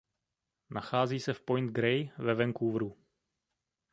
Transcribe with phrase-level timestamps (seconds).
[0.69, 2.97] Nachází se v Point Grey ve Vancouveru.